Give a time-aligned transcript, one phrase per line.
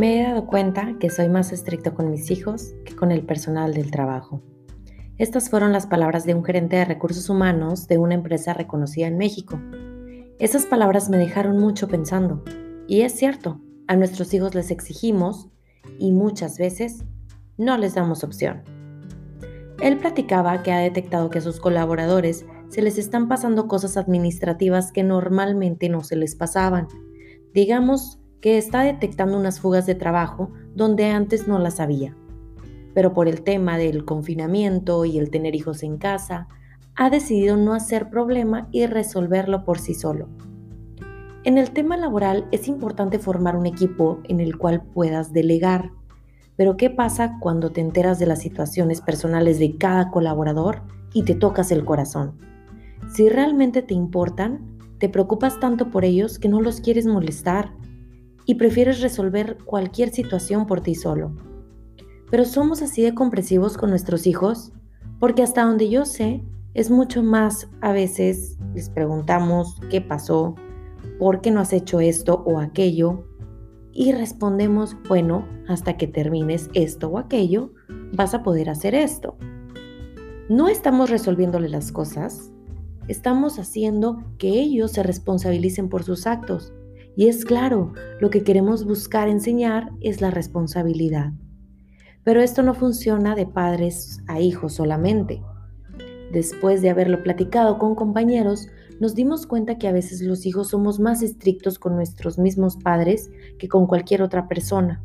[0.00, 3.74] Me he dado cuenta que soy más estricto con mis hijos que con el personal
[3.74, 4.40] del trabajo.
[5.18, 9.18] Estas fueron las palabras de un gerente de recursos humanos de una empresa reconocida en
[9.18, 9.60] México.
[10.38, 12.42] Esas palabras me dejaron mucho pensando.
[12.88, 15.50] Y es cierto, a nuestros hijos les exigimos
[15.98, 17.04] y muchas veces
[17.58, 18.62] no les damos opción.
[19.82, 24.92] Él platicaba que ha detectado que a sus colaboradores se les están pasando cosas administrativas
[24.92, 26.88] que normalmente no se les pasaban.
[27.52, 32.16] Digamos que está detectando unas fugas de trabajo donde antes no las había.
[32.94, 36.48] Pero por el tema del confinamiento y el tener hijos en casa,
[36.96, 40.28] ha decidido no hacer problema y resolverlo por sí solo.
[41.44, 45.90] En el tema laboral es importante formar un equipo en el cual puedas delegar.
[46.56, 50.82] Pero ¿qué pasa cuando te enteras de las situaciones personales de cada colaborador
[51.14, 52.36] y te tocas el corazón?
[53.14, 57.72] Si realmente te importan, te preocupas tanto por ellos que no los quieres molestar
[58.50, 61.30] y prefieres resolver cualquier situación por ti solo.
[62.32, 64.72] Pero somos así de comprensivos con nuestros hijos,
[65.20, 66.42] porque hasta donde yo sé,
[66.74, 70.56] es mucho más a veces les preguntamos qué pasó,
[71.20, 73.24] por qué no has hecho esto o aquello,
[73.92, 77.72] y respondemos, bueno, hasta que termines esto o aquello,
[78.12, 79.36] vas a poder hacer esto.
[80.48, 82.50] No estamos resolviéndole las cosas,
[83.06, 86.72] estamos haciendo que ellos se responsabilicen por sus actos
[87.20, 91.34] y es claro, lo que queremos buscar enseñar es la responsabilidad.
[92.24, 95.42] Pero esto no funciona de padres a hijos solamente.
[96.32, 98.68] Después de haberlo platicado con compañeros,
[99.00, 103.30] nos dimos cuenta que a veces los hijos somos más estrictos con nuestros mismos padres
[103.58, 105.02] que con cualquier otra persona.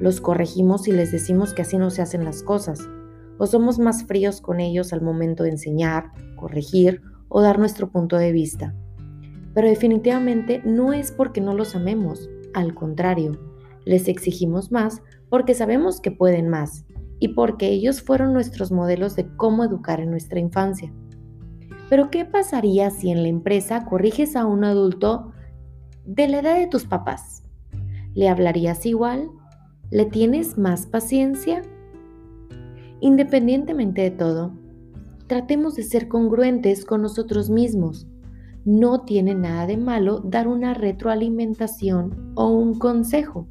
[0.00, 2.88] Los corregimos y les decimos que así no se hacen las cosas,
[3.36, 8.16] o somos más fríos con ellos al momento de enseñar, corregir o dar nuestro punto
[8.16, 8.74] de vista.
[9.54, 13.38] Pero definitivamente no es porque no los amemos, al contrario,
[13.84, 16.84] les exigimos más porque sabemos que pueden más
[17.18, 20.92] y porque ellos fueron nuestros modelos de cómo educar en nuestra infancia.
[21.88, 25.32] Pero ¿qué pasaría si en la empresa corriges a un adulto
[26.04, 27.44] de la edad de tus papás?
[28.14, 29.30] ¿Le hablarías igual?
[29.90, 31.62] ¿Le tienes más paciencia?
[33.00, 34.52] Independientemente de todo,
[35.26, 38.06] tratemos de ser congruentes con nosotros mismos
[38.64, 43.46] no tiene nada de malo dar una retroalimentación o un consejo.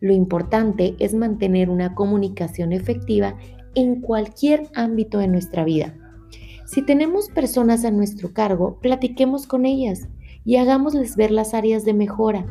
[0.00, 3.36] Lo importante es mantener una comunicación efectiva
[3.74, 5.94] en cualquier ámbito de nuestra vida.
[6.66, 10.08] Si tenemos personas a nuestro cargo, platiquemos con ellas
[10.44, 12.46] y hagámosles ver las áreas de mejora.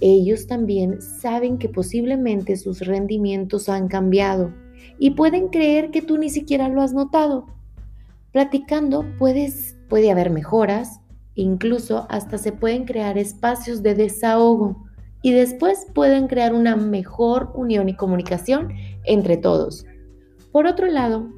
[0.00, 4.52] Ellos también saben que posiblemente sus rendimientos han cambiado
[4.98, 7.46] y pueden creer que tú ni siquiera lo has notado.
[8.32, 11.00] Platicando puedes, puede haber mejoras,
[11.38, 14.84] Incluso hasta se pueden crear espacios de desahogo
[15.22, 18.72] y después pueden crear una mejor unión y comunicación
[19.04, 19.86] entre todos.
[20.50, 21.28] Por otro lado,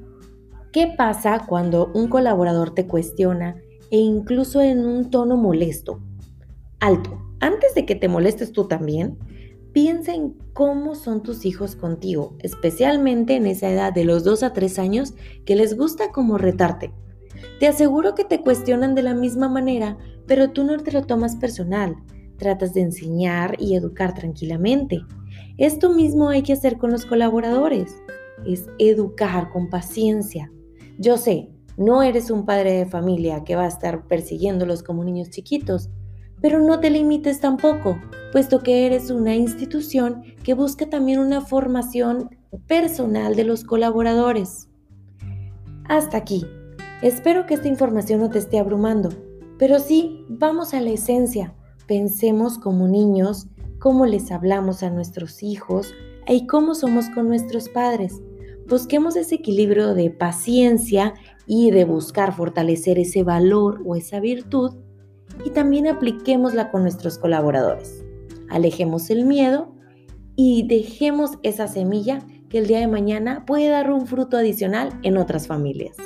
[0.73, 3.57] ¿qué pasa cuando un colaborador te cuestiona
[3.91, 6.01] e incluso en un tono molesto?
[6.79, 9.19] Alto, antes de que te molestes tú también,
[9.75, 14.55] piensa en cómo son tus hijos contigo, especialmente en esa edad de los 2 a
[14.55, 15.13] 3 años
[15.45, 16.91] que les gusta como retarte.
[17.59, 19.97] Te aseguro que te cuestionan de la misma manera,
[20.27, 21.97] pero tú no te lo tomas personal.
[22.39, 25.01] Tratas de enseñar y educar tranquilamente.
[25.59, 28.03] Esto mismo hay que hacer con los colaboradores.
[28.47, 30.51] Es educar con paciencia.
[30.99, 35.31] Yo sé, no eres un padre de familia que va a estar persiguiéndolos como niños
[35.31, 35.91] chiquitos,
[36.41, 37.99] pero no te limites tampoco,
[38.33, 42.31] puesto que eres una institución que busca también una formación
[42.67, 44.69] personal de los colaboradores.
[45.85, 46.47] Hasta aquí.
[47.03, 49.09] Espero que esta información no te esté abrumando,
[49.59, 51.55] pero sí, vamos a la esencia.
[51.87, 53.47] Pensemos como niños,
[53.79, 55.95] cómo les hablamos a nuestros hijos
[56.29, 58.21] y cómo somos con nuestros padres.
[58.69, 61.15] Busquemos ese equilibrio de paciencia
[61.47, 64.77] y de buscar fortalecer ese valor o esa virtud
[65.43, 68.05] y también apliquémosla con nuestros colaboradores.
[68.51, 69.75] Alejemos el miedo
[70.37, 72.19] y dejemos esa semilla
[72.51, 75.97] que el día de mañana puede dar un fruto adicional en otras familias.